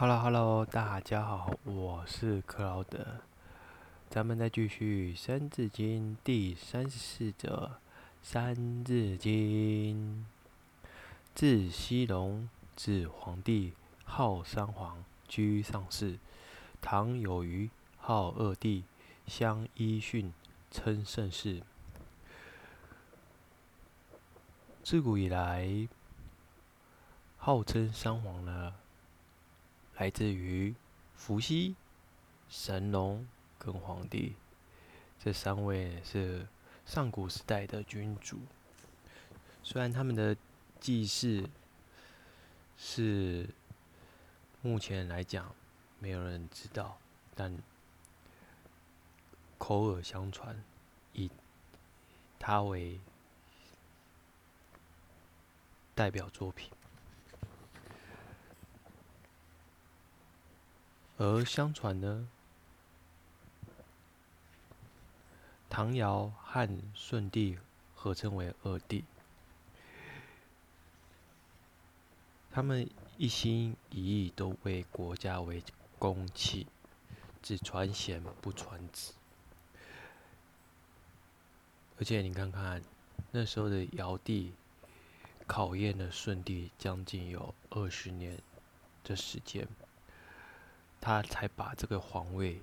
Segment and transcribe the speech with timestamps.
[0.00, 3.04] Hello Hello，大家好，我是克劳德，
[4.08, 7.72] 咱们再继续《三字经》第三十四则，
[8.22, 10.24] 《三字经》
[11.34, 13.72] 自西戎，至黄帝，
[14.04, 16.20] 号三皇，居上世。
[16.80, 17.68] 唐有虞，
[17.98, 18.84] 号二帝，
[19.26, 20.32] 相揖逊，
[20.70, 21.60] 称盛世。
[24.84, 25.88] 自古以来，
[27.36, 28.74] 号称三皇呢，
[29.98, 30.74] 来自于
[31.14, 31.74] 伏羲、
[32.48, 33.26] 神农
[33.58, 34.36] 跟黄帝，
[35.18, 36.46] 这三位是
[36.86, 38.38] 上古时代的君主。
[39.62, 40.36] 虽然他们的
[40.80, 41.48] 祭祀
[42.76, 43.48] 是
[44.62, 45.54] 目前来讲
[45.98, 46.96] 没有人知道，
[47.34, 47.58] 但
[49.58, 50.56] 口耳相传，
[51.12, 51.30] 以
[52.38, 52.98] 他为。
[55.94, 56.70] 代表作品，
[61.18, 62.26] 而相传呢，
[65.68, 67.58] 唐尧和舜帝
[67.94, 69.04] 合称为二帝，
[72.50, 75.62] 他们一心一意都为国家为
[75.98, 76.66] 公器，
[77.42, 79.12] 只传贤不传子，
[81.98, 82.80] 而且你看看
[83.32, 84.54] 那时候的尧帝。
[85.46, 88.38] 考验了舜帝将近有二十年
[89.02, 89.66] 的时间，
[91.00, 92.60] 他才把这个皇位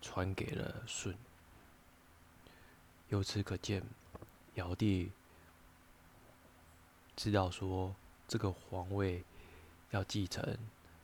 [0.00, 1.14] 传给了舜。
[3.08, 3.82] 由此可见，
[4.54, 5.10] 尧帝
[7.16, 7.94] 知道说
[8.26, 9.24] 这个皇位
[9.90, 10.56] 要继承，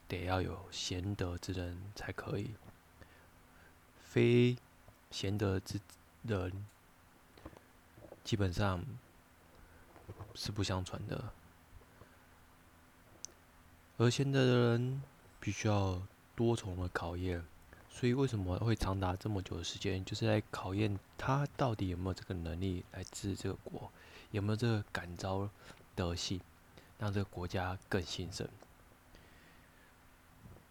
[0.07, 2.55] 得要有贤德之人才可以，
[4.03, 4.57] 非
[5.11, 5.81] 贤德之
[6.23, 6.67] 人
[8.23, 8.85] 基本上。
[10.35, 11.33] 是不相传的，
[13.97, 15.03] 而贤德的人
[15.41, 16.03] 必须要
[16.35, 17.43] 多重的考验，
[17.89, 23.91] 所以为什么会长达这么久的时间，就是来考验他到底有没有这个能力来治这个国，
[24.31, 25.49] 有没有这个感召
[25.95, 26.41] 德性，
[26.99, 28.49] 让这个国家更兴盛。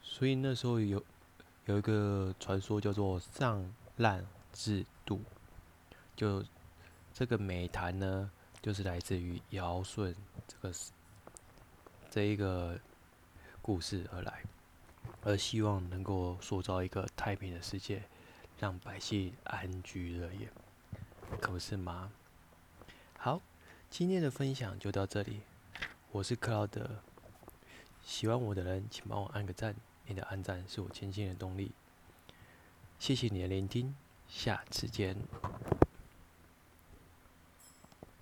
[0.01, 1.03] 所以那时候有
[1.66, 5.22] 有一个传说叫做上滥制度，
[6.16, 6.44] 就
[7.13, 8.31] 这个美谈呢。
[8.63, 10.16] 就是来自于尧舜
[10.47, 10.74] 这个
[12.09, 12.80] 这一个
[13.62, 14.41] 故事而来，
[15.25, 18.03] 而希望能够塑造一个太平的世界，
[18.59, 20.50] 让百姓安居乐业，
[21.39, 22.11] 可不是吗？
[23.17, 23.41] 好，
[23.89, 25.41] 今天的分享就到这里，
[26.12, 27.00] 我是克劳德，
[28.03, 29.73] 喜欢我的人请帮我按个赞，
[30.07, 31.72] 你的按赞是我前进的动力，
[33.00, 33.95] 谢谢你的聆听，
[34.28, 35.16] 下次见。